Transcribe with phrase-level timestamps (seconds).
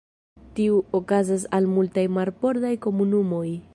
[0.59, 3.45] Tiu okazas al multaj marbordaj komunumoj.